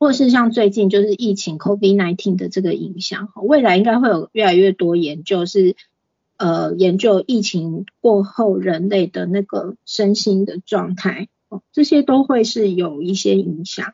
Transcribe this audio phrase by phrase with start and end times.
[0.00, 5.76] 或是像最近就是疫情 COVID-19 的这个影响，未来应该会有越来越多研究是
[6.38, 11.28] 呃研究疫情过后人类的那个身心的状态，
[11.70, 13.92] 这些都会是有一些影响。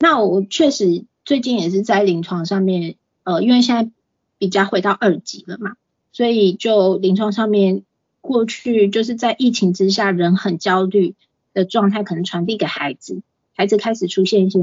[0.00, 3.92] 那我确实最近也是在临床上面，呃，因为现在
[4.38, 5.74] 比较回到二级了嘛，
[6.10, 7.84] 所以就临床上面
[8.20, 11.14] 过去就是在疫情之下人很焦虑
[11.54, 13.22] 的状态，可能传递给孩子，
[13.54, 14.58] 孩子开始出现一些。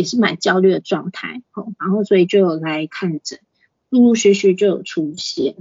[0.00, 3.38] 也是蛮焦虑的状态，哦，然后所以就有来看诊，
[3.88, 5.54] 陆陆续续就有出现，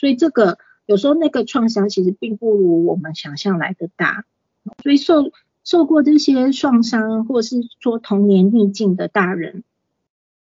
[0.00, 4.24] 所以这个有时候那个创伤其实并不如我们想象来的大，
[4.82, 5.30] 所以受
[5.62, 9.62] 受过这些创伤或者是说童年逆境的大人，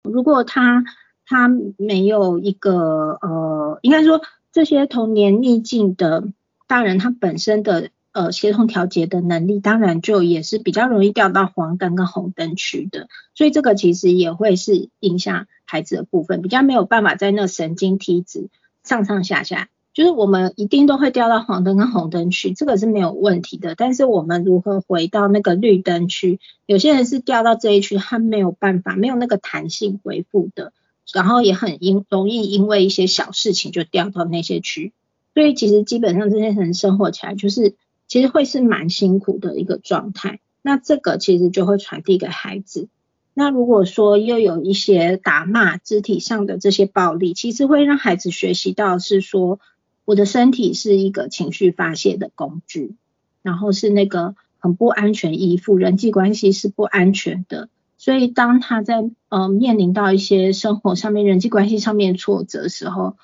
[0.02, 0.84] 如果他
[1.25, 4.20] 他没有一个呃，应该说
[4.52, 6.25] 这些童年逆境的
[6.66, 7.91] 大人，他本身的。
[8.18, 18.48] 呃，协同调节的能力，当然就也是比较容易掉到黄灯跟红灯区的，所以这个其实也会是影响孩子的部分，比较没有办法在那神经梯子
[18.83, 23.77] 上上下下，就是我们一定都会掉到黄灯跟红灯区，这个是没有问题的。
[23.77, 26.41] 但是我们如何回到那个绿灯区？
[26.66, 30.72] 有些人是掉到这一区，他没有办法，没有那个弹性回复的，
[31.12, 34.92] 然后也很容易因为一些小事情就掉到那些区，
[35.34, 37.77] 所以其实基本上这些人生活起来就是。
[38.09, 42.89] 其实会是蛮辛苦的一个状态，那这个其实就会传递给孩子。
[43.34, 49.61] 那如果说又有一些打骂、肢体上的这些暴力，其实会让孩子学习到是说，
[50.05, 52.97] 我的身体是一个情绪发泄的工具，
[53.42, 57.69] 然后是那个很不安全依附，人际关系是不安全的。
[57.97, 63.17] 所以当他在呃面临到一些生活上面、人际关系上面挫折的时候，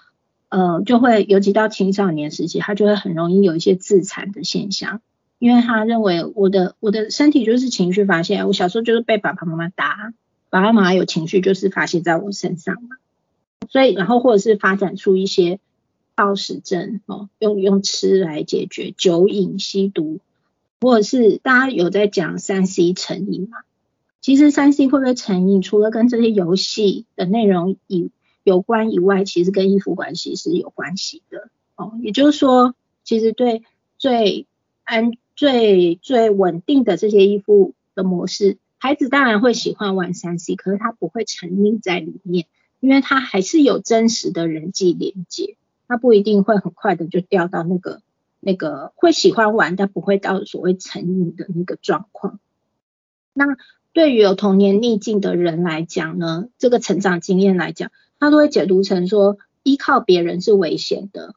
[0.49, 5.01] 呃，就会尤其到青少年时期，他就会很容易有一些自残的现象，
[5.39, 10.13] 因为他认为我的我的身体就是情绪发泄，我小时候就是被爸爸妈妈打，
[10.51, 12.97] 爸爸妈妈有情绪就是发泄在我身上嘛，
[13.69, 15.59] 所以然后或者是发展出一些
[16.15, 20.21] 暴食症哦，用用吃来解决，酒瘾、吸毒，
[20.81, 23.59] 或者是大家有在讲三 C 成瘾嘛？
[24.21, 28.11] 其实三 C 会不会成瘾，除了跟这些游戏的内容以
[28.45, 31.99] 有关以外，其实跟依附关系是有关系的哦。
[32.03, 33.65] 也就是说，其实对
[33.99, 34.47] 最
[34.85, 42.47] 安、最最稳定的这些依附的模式，孩子当然会喜欢玩三 C，可是他不会沉溺在里面，
[42.81, 45.57] 因为他还是有真实的人际连接，
[45.89, 48.03] 他不一定会很快的就掉到那个
[48.41, 52.39] 那个会喜欢玩，但不会到所谓成瘾的那个状况。
[53.33, 53.47] 那
[53.95, 57.91] 对于有童年逆境的人来讲呢，这个成长经验来讲。
[58.19, 61.35] 他都会解读成说依靠别人是危险的，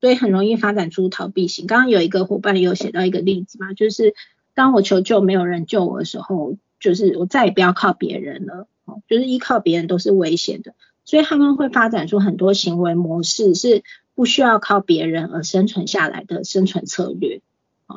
[0.00, 1.66] 所以很容易发展出逃避型。
[1.66, 4.14] 刚刚有一个伙伴有写到一个例子嘛，就是
[4.54, 8.66] 当我求救没有人救我的时候，就是我再也不要靠别人了，
[9.08, 13.82] 就是依靠别人都是危险的，所以他们会发展出很多行为模式，是
[14.14, 17.40] 不需要靠别人而生存下来的生存策略。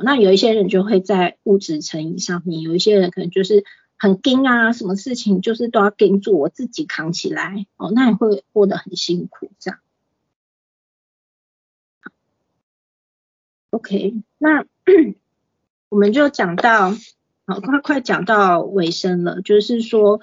[0.04, 3.64] 那有一些人就会在物质成瘾上面，有一些人可能就是。
[4.04, 9.80] 很盯啊，什么事情就是都要盯住，我自己扛起来哦，那也会过得很辛苦这样。
[13.70, 14.66] OK，那
[15.88, 16.92] 我们就讲到，
[17.46, 20.20] 好，快快讲到尾声了，就是说，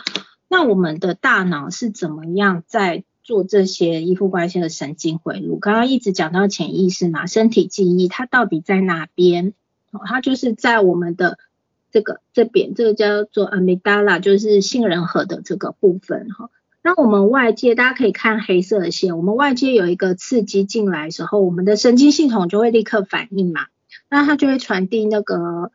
[0.47, 5.59] 那我们的大脑是怎么样在做这些依附关系的神经回路？
[5.59, 9.55] 刚刚一直讲到潜意识嘛，身体记忆它到底在哪边？
[9.91, 11.39] 哦，它就是在我们的。
[11.91, 16.51] 这个这边这个叫做 amygdala，就是杏仁核的这个部分哈。
[16.83, 23.67] 那我们外界大家可以看黑色的线，我们外界有一个刺激进来时候，我们的神经系统就会立刻反应嘛，
[24.09, 25.71] 那它就会传递那个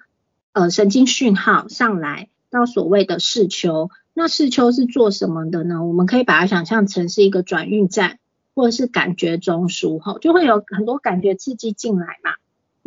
[0.54, 3.92] 呃神经讯号上来到所谓的视丘。
[4.16, 5.86] 那视丘是做什么的呢？
[5.86, 8.18] 我们可以把它想象成是一个转运站
[8.56, 12.32] 或者是感觉中枢哈，就会有很多感觉刺激进来嘛。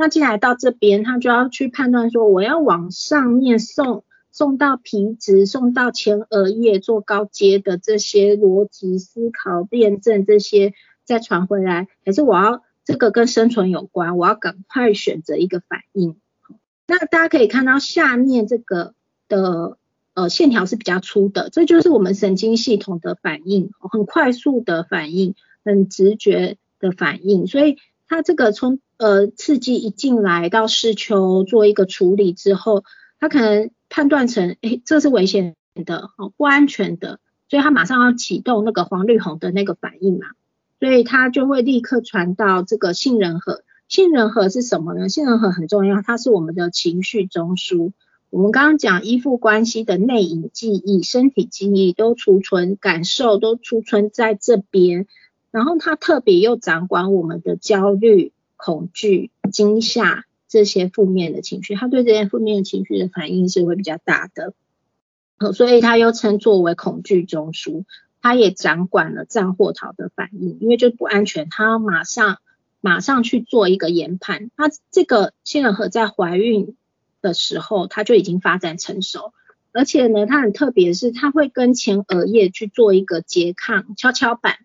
[0.00, 10.72] 那进来到这边，他就要去判断说，我要往上面送，送到皮质，送到前额叶做高阶的这些逻辑思考、辩证这些
[11.02, 16.16] 再传回来，还是我要这个跟生存有关，我要赶快选择一个反应。
[16.86, 18.94] 那大家可以看到下面这个
[19.28, 19.78] 的
[20.14, 25.34] 呃线条是比较粗的，这就是我们神经系统的反应，很快速的反应，
[25.64, 32.84] 很直觉的反应，所以它这个从呃，刺激一进来到视丘做一个处理之后，
[33.20, 35.54] 他可能判断成，哎，这是危险
[35.86, 40.26] 的，哦，不安全的，所以他马上要启动那个黄绿红的那个反应嘛，
[40.80, 43.62] 所以他就会立刻传到这个杏仁核。
[43.88, 45.08] 杏仁核是什么呢？
[45.08, 47.92] 杏仁核很重要，它是我们的情绪中枢。
[48.28, 55.06] 我们刚刚讲依附关系的内隐记忆、身体记忆都储存，感受都储存在这边，
[55.50, 64.52] 然后它特别又掌管我们的焦虑、恐惧、惊吓这些负面的情绪，他对这些负面的情绪的反应是会比较大的，
[65.54, 67.84] 所以他又称作为恐惧中枢，
[68.20, 72.38] 他也掌管了战或逃的反应，因为就不安全，它马上
[72.82, 76.76] 马上去做一个研判，它这个杏仁核在怀孕。
[77.20, 79.32] 的时候，它就已经发展成熟，
[79.72, 84.58] 而且呢，它很特别，是它会跟前额叶去做一个拮抗跷跷板。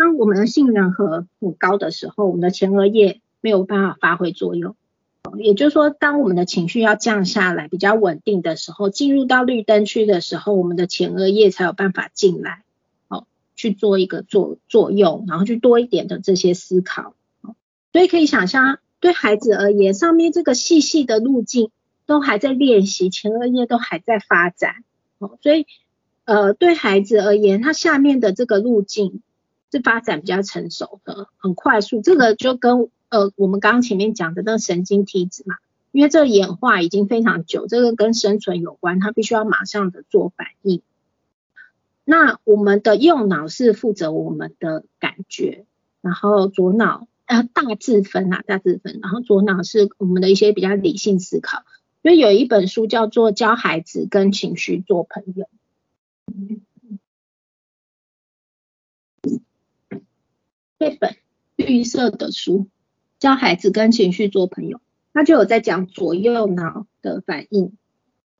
[0.00, 4.74] 当我们的杏仁核很高的时候，我们的前额叶没有办法发挥作用。
[5.36, 12.62] 也就是说，当我们的情绪要降下来，比较稳定的时候，进入到绿灯区的时候，我们的前额叶才有办法进来，
[13.08, 17.14] 哦，去做一个作作用，然后去多一点的这些思考。
[17.92, 18.78] 所以可以想象。
[19.00, 21.70] 对孩子而言，上面这个细细的路径
[22.04, 24.84] 都还在练习，前额叶都还在发展，
[25.18, 25.66] 哦，所以
[26.26, 29.22] 呃，对孩子而言，他下面的这个路径
[29.70, 32.00] 是发展比较成熟的，很快速。
[32.00, 35.56] 这个就跟呃我们刚刚前面讲的那个神经体质嘛，
[35.92, 40.82] 因为这个演化已经非常久，这个跟生存有关，它必须要马上的做反应。
[42.04, 45.64] 那我们的右脑是负责我们的感觉，
[46.00, 47.06] 然后左脑。
[47.26, 51.62] 呃，大致分啊，大致分，然后左脑是我们的一些比较理性思考。
[52.02, 55.46] 所以有一本书叫做《教孩子跟情绪做朋友》，
[60.80, 61.14] 这本
[61.56, 62.58] 绿色的书
[63.18, 64.78] 《教孩子跟情绪做朋友》，
[65.12, 67.74] 他就有在讲左右脑的反应，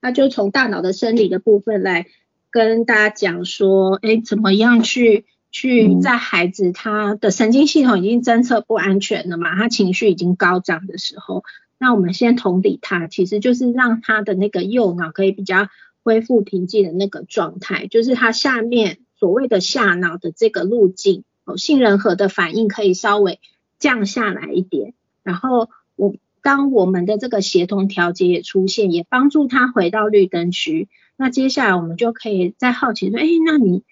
[0.00, 2.06] 他就从大脑的生理的部分来
[2.50, 5.26] 跟大家讲说，哎，怎么样去。
[5.52, 11.42] 去在孩子他的神经系统已经侦测不安全了嘛，他情绪已经高涨的时候，
[11.76, 15.66] 那我们先同理他，其实就是让他的那个右脑可以比较
[16.04, 23.40] 恢复平静的那个状态，就是他下面所谓的下脑的这个路径，哦，杏仁核的反应可以稍微
[23.78, 33.82] 降下来一点，然后我当我们的这个协同调节也出现，也帮助他回到绿灯区，那接下来我们就可以再好奇说，哎，那你。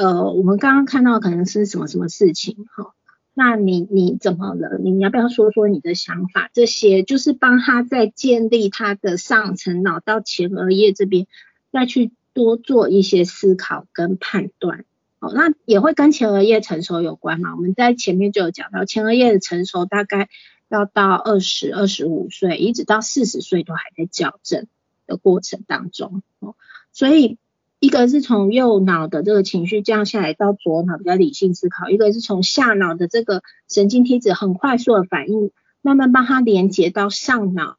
[0.00, 2.92] 呃，我们刚刚看到可能是什么什么事情，哈，
[3.34, 4.78] 那你你怎么了？
[4.78, 6.50] 你要不要说说你的想法？
[6.52, 11.26] 这些就是帮他在建立他的上层脑到前额叶这边，
[11.72, 14.84] 再去多做一些思考跟判断。
[15.20, 17.54] 哦，那也会跟前额叶成熟有关嘛？
[17.54, 20.28] 我们在前面就有讲到，前额叶的成熟大概
[20.68, 24.66] 要到二十二十五岁，一直到四十岁都还在矫正
[25.06, 26.54] 的过程当中，哦，
[26.92, 27.38] 所以。
[27.80, 37.76] 一个是从右脑的这个情绪降下来到左脑比较理性思考，一个是从下脑的这个神经梯子很快速的反应，慢慢帮他连接到上脑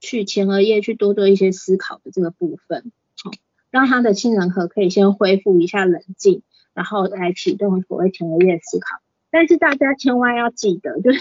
[0.00, 2.90] 去前额叶去多做一些思考的这个部分，
[3.22, 3.30] 好，
[3.70, 6.42] 让他的杏仁核可以先恢复一下冷静，
[6.74, 9.00] 然后来启动所谓前额叶思考。
[9.30, 11.20] 但是大家千万要记得，就是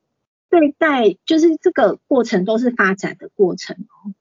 [0.50, 4.14] 对待就是这个过程都是发展的过程哦，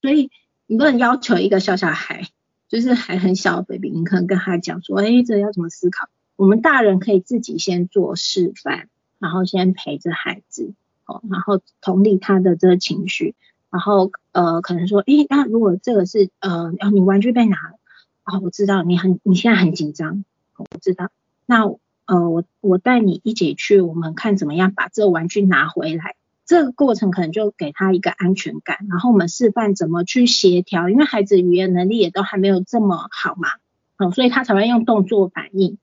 [0.00, 0.30] 所以
[0.66, 2.28] 你不能要求一个小小孩。
[2.68, 6.08] 就是还很小的 baby，你可能跟他讲说，哎，这要怎么思考？
[6.36, 8.88] 我们大人可以自己先做示范，
[9.18, 10.72] 然后先陪着孩子，
[11.04, 13.34] 哦，然后同理他的这个情绪，
[13.68, 17.78] 然后呃，可能说，哎，那如果这个是呃，你玩具被拿了，
[18.24, 20.24] 哦，我知道你很你现在很紧张，
[20.56, 21.10] 我知道，
[21.46, 21.64] 那
[22.06, 26.16] 呃，我我带你一起去，我们看怎么样把这个玩具拿回来。
[26.44, 33.48] 这个过程可能就给他一个安全感，然后我们示范怎么去协调，因为孩子语言能力也都还没有这么好嘛，
[33.96, 35.78] 嗯，所以他才会用动作反应。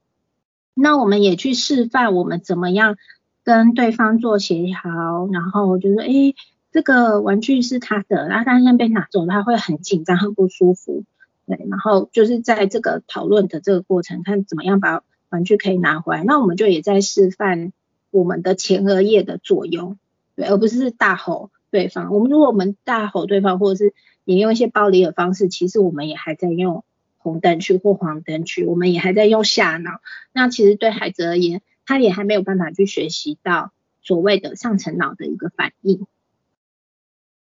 [0.74, 2.98] 那我们也去示范我们怎么样
[3.44, 6.36] 跟对方做协调，然后就是诶，
[6.72, 11.04] 这个玩具是他的，然后他现在被拿走，他会很紧张、很不舒服，
[11.50, 16.24] 对，然后就是在这个讨论的这个过程，看怎么样把玩具可以拿回来。
[16.24, 17.74] 那我们就也在示范
[18.12, 19.98] 我们的前额叶的作用。
[20.36, 22.14] 对，而不是大吼对方。
[22.14, 26.84] 我们如果我们大吼对方，或者是也用一些暴力的方式，其实我们也还在用
[27.18, 30.02] 红灯区或黄灯区，我们也还在用下脑。
[30.32, 33.72] 那其实对孩子而言，他也还没有办法去学习到
[34.04, 36.06] 所谓的上层脑的一个反应。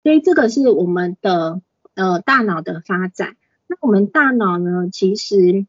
[0.02, 1.62] 所以这个是我们的
[1.94, 3.36] 呃大脑的发展。
[3.72, 5.66] 那我们大脑呢，其实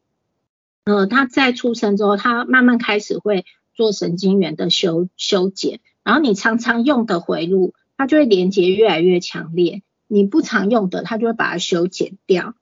[0.83, 5.79] 呃它在出生之后，它慢慢开始会做神经元的修修剪。
[6.03, 12.55] 然后你常常用的回路，它就会连接越来越强烈；你不常用的，它就会把它修剪掉。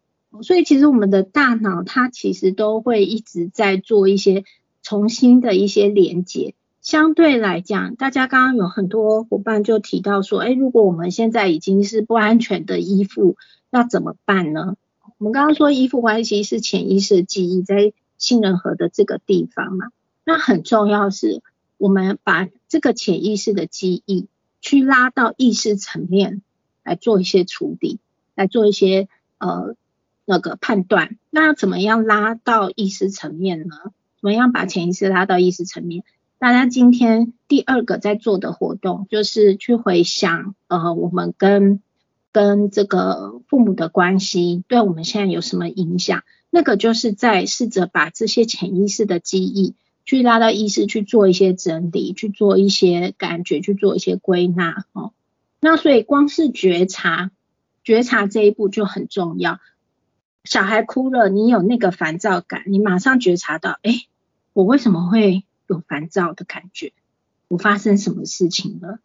[0.44, 4.44] 所以其实我们的大脑它其实都会一直在做一些
[4.84, 13.38] 重新的一些连接，相对来讲，大家刚刚有很多伙伴就提到说，哎，如果我们现在已经是不安全的依附，
[13.72, 14.76] 那怎么办呢？
[15.22, 19.90] 我们刚刚说依附关系是潜意识记忆在杏仁核的这个地方嘛，
[20.26, 21.44] 那很重要是，
[21.78, 24.26] 我们把这个潜意识的记忆
[24.62, 26.42] 去拉到意识层面
[26.84, 28.00] 来做一些处理，
[28.34, 29.76] 来做一些呃
[30.26, 31.20] 那个判断。
[31.30, 33.76] 那怎么样拉到意识层面呢？
[34.20, 36.04] 怎么样把潜意识拉到意识层面？
[36.40, 41.80] 大家今天第二个在做的活动就是去回想，呃，我们跟
[42.32, 46.24] 跟这个父母的关系对我们现在有什么影响？
[46.50, 54.86] 那个就是在试着把这些潜意识的记忆去拉到意识去做一些整理，去做一些感觉，去做一些归纳。
[54.94, 55.14] 哦，
[55.60, 57.32] 那所以光是觉察，
[57.84, 59.60] 觉察这一步就很重要。
[60.44, 64.06] 小孩哭了，你有那个烦躁感，你马上觉察到，哎。
[64.54, 66.92] 我为什么会有烦躁的感觉？
[67.48, 69.00] 我发生什么事情了？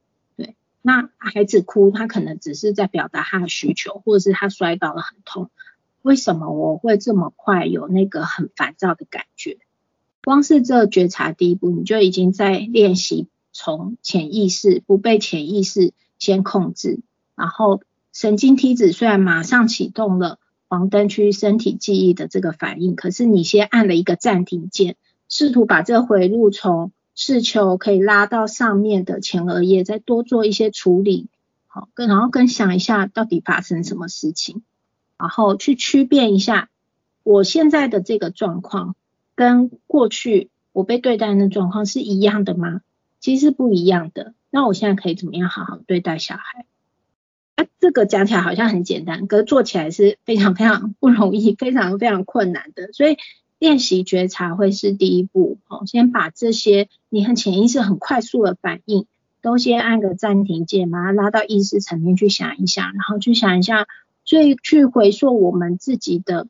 [0.86, 5.50] 那孩子哭，他可能只是在表达他的需求，或者是他摔倒了很痛。
[6.00, 9.58] 为什么我会这么快有那个很烦躁的感觉？
[10.22, 17.00] 光是这觉察第一步，你就已经在练习从潜意识不被潜意识先控制，
[17.34, 20.38] 然后神经梯子虽然马上启动了
[20.68, 24.94] 黄灯区身体记忆的这个反应，可是你先按了一个暂停键。
[25.28, 31.28] 试图把这回路从视球可以拉到上面的前额叶，再多做一些处理，
[31.66, 34.62] 好，跟然后跟想一下到底发生什么事情，
[35.16, 36.68] 然后去区辨一下
[37.22, 38.96] 我现在的这个状况
[39.34, 42.82] 跟过去我被对待的状况是一样的吗？
[43.18, 44.34] 其实不一样的。
[44.50, 46.66] 那我现在可以怎么样好好对待小孩？
[47.54, 53.16] 啊，这个讲起来好像很简单，可是做起来是非常非常不容易，非常非常困难的，所以。
[53.58, 59.06] 练习觉察会是第一步，哦，先把这些你很潜意识很快速的反应，
[59.40, 63.86] 都先按个暂停键，把它拉到意识层面去想一想，然后去想一下，
[64.24, 66.48] 所以去回溯我们自己的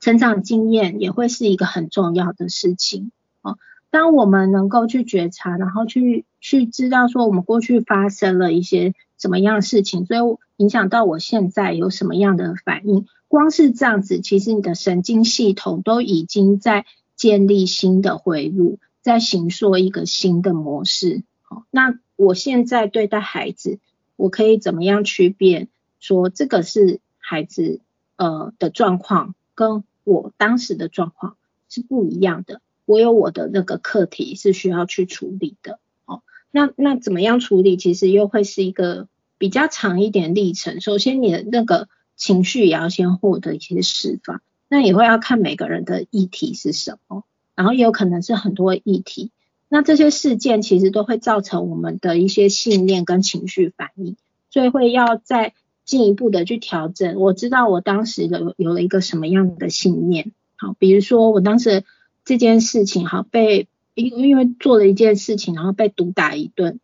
[0.00, 3.56] 成长经验，也会是一个很重要的事情，哦，
[3.90, 10.20] 当我们能够去觉察，然后去去知道说我们过去发生了一些什么样的事情，所以
[10.56, 13.06] 影响到我现在有什么样的反应。
[13.32, 16.84] 光是这样子，其实你的神经系统都已经在
[17.16, 21.22] 建立新的回路，在形塑一个新的模式。
[21.40, 23.78] 好，那我现在对待孩子，
[24.16, 25.68] 我可以怎么样区别？
[25.98, 27.80] 说这个是孩子
[28.16, 31.38] 呃的状况，跟我当时的状况
[31.70, 32.60] 是不一样的。
[32.84, 35.78] 我有我的那个课题是需要去处理的。
[36.04, 36.20] 哦，
[36.50, 37.78] 那那怎么样处理？
[37.78, 39.08] 其实又会是一个
[39.38, 40.82] 比较长一点历程。
[40.82, 41.88] 首先，你的那个。
[42.22, 47.24] 情绪也要先获得一些释放，那也会要看每个人的议题是什么，
[47.56, 49.32] 然后也有可能是很多议题。
[49.68, 54.16] 那这些事件其实都会造成我们的一些信念跟情绪反应，
[54.50, 55.52] 所以会要再
[55.84, 57.16] 进一步的去调整。
[57.16, 61.82] 我知道我当时的有了一个什么样的信念，好，比如说我当时
[62.24, 66.78] 这件事情，好被因因为做了一件事情，然后被毒打一顿，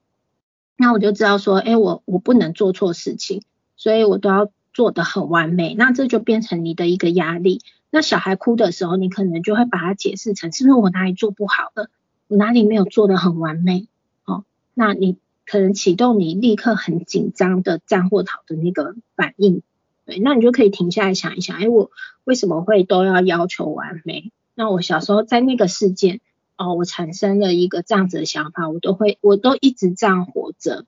[0.76, 3.42] 那我就知道说，哎，我我不能做错事情，
[3.76, 4.50] 所以我都要。
[4.78, 7.62] 做的很完美，那这就变成你的一个压力。
[7.90, 11.90] 那小孩哭的时候，你可能就会把它解释成是不是我哪里做不好了，
[12.28, 13.88] 我哪里没有做的很完美，
[14.24, 14.44] 哦，
[14.74, 19.62] 那你可能启动你立刻很紧张的战或逃的那个反应，
[20.06, 21.90] 对，那你就可以停下来想一想，哎，我
[22.22, 24.30] 为什么会都要要求完美？
[24.54, 26.20] 那我小时候在那个事件，
[26.56, 30.84] 哦，我产生了一个这样子的想法，我都会，我都一直这样活着。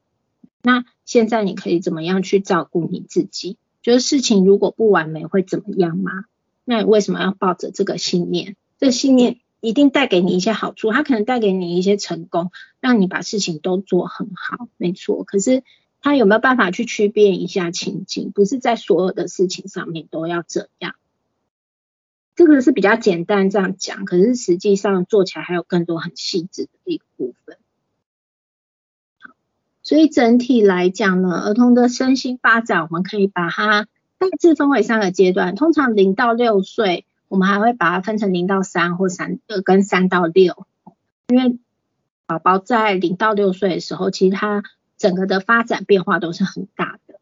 [0.63, 3.57] 那现在你可以怎么样去照顾你自己？
[3.83, 6.25] 觉得事情如果不完美会怎么样吗？
[6.65, 8.57] 那你为什么要抱着这个信念？
[8.79, 15.25] 这信念一定带给你一些好处，它可能带给你一些成功，让你把事情都做很好，没错。
[15.25, 15.63] 可是
[16.01, 18.31] 他有没有办法去区别一下情境？
[18.33, 20.95] 不是在所有的事情上面都要这样。
[22.37, 27.59] 这个是比较简单这样讲，可是实际上做起来还有更多很细致的一个部分。
[29.91, 35.57] 所以整体来讲呢，儿童的身心发展，我们可以把它大致分为三个阶段。
[35.57, 40.65] 通常零到六岁，我们还会把它分成零到三或三呃跟三到六，
[41.27, 41.59] 因为
[42.25, 44.63] 宝宝在零到六岁的时候，其实他
[44.97, 47.17] 整个的发展变化都是很大的。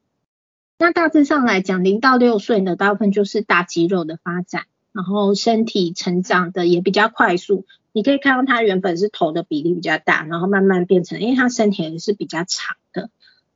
[0.76, 4.64] 那大致上来讲，零到六岁呢，大部分就是大肌肉的发展。
[4.92, 13.10] 然后身体成长的也比较快速，你可以看到他原本是头的比例比较大，然后慢慢变成，因为他身体也是比较长的。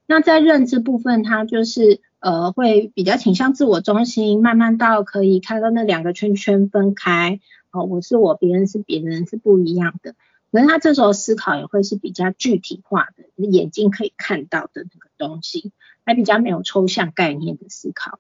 [0.06, 10.14] 那在认知部分，他就是呃会比较倾向自我中心，慢慢到可以看到那两个圈圈分开，哦，我是我，别人是别人是不一样的。
[10.50, 15.72] 可是他这时候思考也会是比较具体化的，眼睛可以看到的那个东西，
[16.04, 18.18] 还比较没有抽象概念的思考。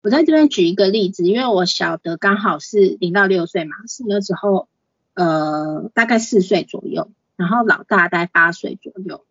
[0.00, 4.68] 我在这边举一个例子，因为我小的刚好是零到六岁嘛，是那时候
[5.14, 9.24] 呃大概四岁左右，然后老大大概八岁左右，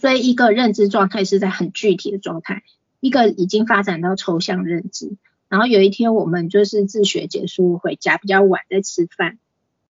[0.00, 2.64] 所以一个认知状态是在很具体的状态，
[3.00, 5.16] 一个已经发展到抽象认知。
[5.48, 9.38] 然后有一天我们就是自学结束回家比较晚在吃饭。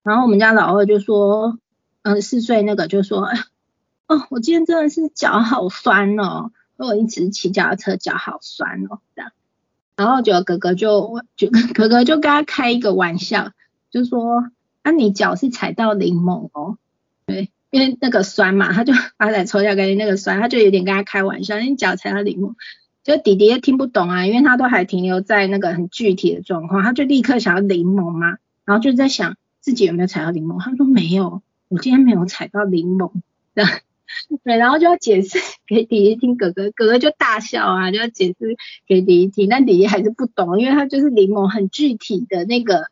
[0.05, 1.59] 然后我们家老二就说，
[2.03, 3.27] 嗯，四岁那个就说，
[4.07, 9.33] 哦，我今天真的是脚好酸哦，我一直骑脚踏车脚好酸哦，这样。
[9.99, 13.51] 然后就哥哥就就 哥哥就跟他开一个玩笑，
[13.91, 14.45] 就说，
[14.83, 16.79] 啊，你脚是踩到柠檬哦，
[17.27, 22.55] 对，因为那个酸嘛，他就把来抽下跟那个酸，他就有点跟他开玩笑，你脚踩到柠檬，
[23.03, 29.37] 就弟弟也听不懂啊，因为他都还停留在那个很具体的状况，他就立刻想要柠檬嘛，然后就在想。
[29.61, 30.63] 自己有没有踩到柠檬？
[30.63, 33.11] 他说没有，我今天没有踩到柠檬。
[33.53, 38.57] 对，然后就要解释给弟弟听，哥哥哥哥就大笑啊，就要解释
[38.87, 42.87] 给弟弟听，但弟弟还是不懂，因为他就是柠檬很具体的那个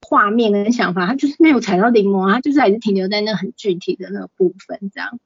[0.00, 5.18] 画面跟想法，他就是没有踩到柠檬，他就是还是停留在那很具体的那个部分这样。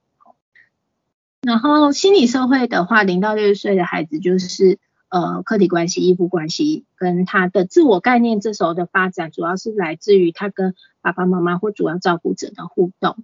[1.42, 4.78] 然后心理社会的话，零到六岁的孩子就是。
[5.12, 13.16] 呃，客体关系、依附关系跟他的自我概念，这时候的发展主要是来自于他跟爸爸妈妈或主要照顾者的互动。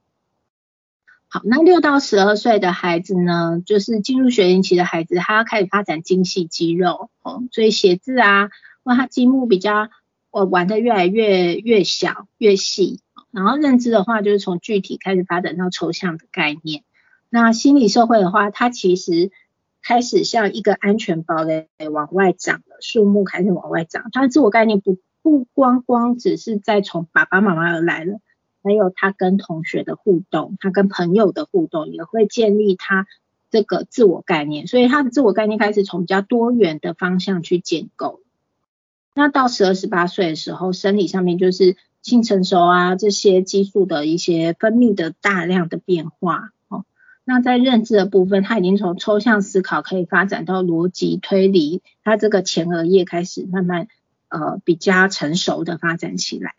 [1.29, 8.51] 好，那六到十二岁的孩子呢，就是进入学龄期的孩子，他要开始发展精细肌肉哦，所以写字啊，
[8.85, 9.89] 或他积木比较
[10.31, 16.85] 呃玩的越来越越小越细，然后认知的话，就是从具体开始发展到抽象的概念。
[17.31, 19.31] 那心理社会的话，它其实。
[19.89, 24.09] 开始像一个安全堡垒往外长了，树木开始往外长。
[24.11, 28.19] 他的自我概念不不光光只是在从爸爸妈妈而来了，
[28.67, 33.07] 还有他跟同学的互动，他跟朋友的互动也会建立他
[33.49, 34.67] 这个自我概念。
[34.67, 38.23] 所以他的自我概念开始从比较多元的方向去建构。
[39.15, 46.85] 那到十二十八岁的时候，生理上面就是性成熟啊，这些激素的一些分泌的大量的变化哦。
[47.25, 53.87] 那在认知的部分，他已经从抽象思考可以发展到逻辑推理，他这个前额叶开始慢慢
[54.29, 56.57] 呃比较成熟的发展起来。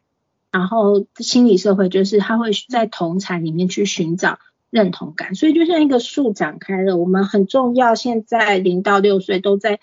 [0.52, 7.96] 然后心理社会就是他会在同才里面去寻找认同感，所以就像一个树展开了，我们很重要。
[7.96, 9.80] 现在零到六岁都在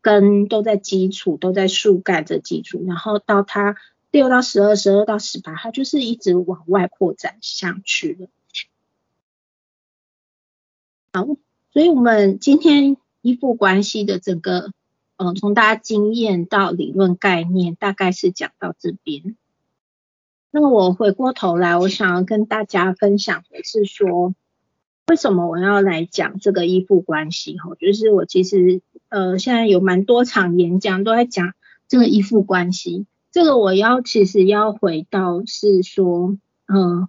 [0.00, 3.76] 根都在基础都在树干这基础，然后到他
[4.10, 8.28] 六到十二、十二到十八，他就是一直往外扩展下去了。
[11.12, 11.26] 好，
[11.72, 14.72] 所以我们今天依附关系的整个，
[15.16, 19.36] 嗯，从大家经验到理论概念，大概是讲到这边。
[20.60, 24.34] 那我回过头来，我想要跟大家分享的是说，
[25.06, 27.56] 为什么我要来讲这个依附关系？
[27.58, 31.54] 哈，就是我其实，呃，现在有蛮多场演讲都在讲
[31.86, 33.06] 这个依附关系。
[33.30, 37.08] 这个我要其实要回到是说，嗯。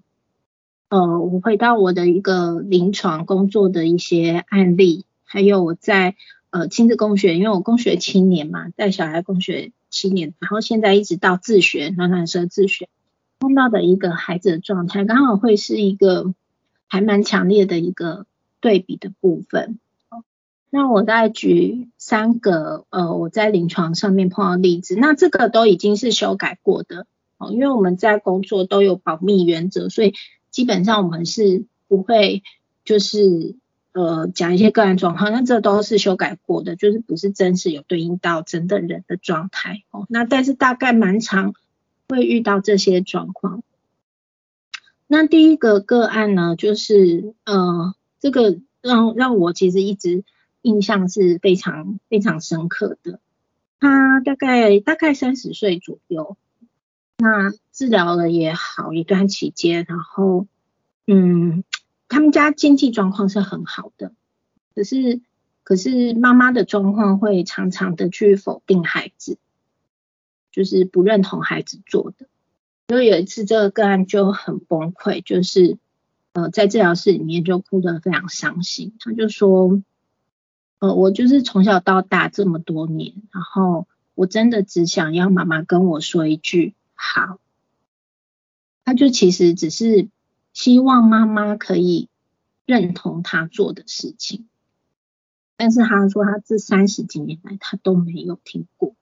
[0.89, 6.15] 呃，我回到我的一个临床工作的一些案例，还有我在
[6.49, 12.89] 呃亲子共学，因为我共学七年嘛，带小孩共学七年，然后现在一直到自学，暖暖社自学，
[13.39, 16.33] 碰到的一个孩子的状态，刚好会是一个
[16.87, 18.25] 还蛮强烈的一个
[18.59, 19.79] 对比的部分。
[20.69, 30.13] 那我再举三个呃我在临床上面碰到例子，那这个都已经是修改过的哦，因为我们在工作都有保密原则，所以。
[30.51, 32.41] 基本上我们是不会
[32.83, 33.55] 就是
[33.93, 40.07] 呃讲一些个案状况，那这都是修改过的，就是不是真实有对应到真的人的状态哦。
[40.09, 41.53] 那但是大概蛮长
[42.09, 43.63] 会遇到这些状况。
[45.07, 50.23] 那第一个个案呢，就是呃这个让让我其实一直
[50.61, 53.19] 印象是非常非常深刻的。
[53.79, 56.35] 他大概大概三十岁左右。
[57.21, 60.47] 那治疗了也好一段期间，然后，
[61.05, 61.65] 嗯，
[62.07, 64.13] 他们家经济状况是很好的，
[64.73, 65.19] 可是，
[65.63, 69.37] 可是妈妈的状况会常常的去否定孩子，
[70.59, 72.27] 就是不认同孩子做的。
[72.89, 75.77] 所以有一次这个个案就很崩溃，就是
[76.33, 78.93] 呃在治疗室里面就哭得非常伤心。
[78.99, 79.81] 他就说，
[80.79, 86.75] 呃，我就是从小到大这么多年，然后我真的只想要妈妈跟我说一句。
[86.93, 87.39] 好，
[88.83, 90.09] 他就其实只是
[90.51, 92.09] 希望妈妈可以
[92.65, 94.49] 认同他做的事情，
[95.55, 98.93] 但是他说他这三十几年来他都没有听过，